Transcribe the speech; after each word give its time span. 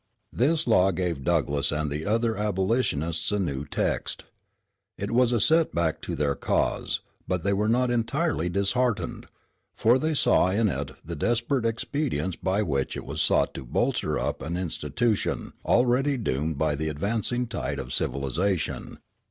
This 0.33 0.65
law 0.65 0.89
gave 0.89 1.23
Douglass 1.23 1.71
and 1.71 1.91
the 1.91 2.07
other 2.07 2.35
abolitionists 2.35 3.31
a 3.31 3.37
new 3.37 3.65
text. 3.67 4.23
It 4.97 5.11
was 5.11 5.31
a 5.31 5.39
set 5.39 5.75
back 5.75 6.01
to 6.01 6.15
their 6.15 6.33
cause; 6.33 7.01
but 7.27 7.43
they 7.43 7.53
were 7.53 7.67
not 7.69 7.91
entirely 7.91 8.49
disheartened, 8.49 9.27
for 9.75 9.99
they 9.99 10.15
saw 10.15 10.49
in 10.49 10.69
it 10.69 10.89
the 11.05 11.15
desperate 11.15 11.67
expedients 11.67 12.35
by 12.35 12.63
which 12.63 12.97
it 12.97 13.05
was 13.05 13.21
sought 13.21 13.53
to 13.53 13.63
bolster 13.63 14.17
up 14.17 14.41
an 14.41 14.57
institution 14.57 15.53
already 15.65 16.17
doomed 16.17 16.57
by 16.57 16.73
the 16.73 16.89
advancing 16.89 17.45
tide 17.45 17.77
of 17.77 17.93
civilization. 17.93 18.97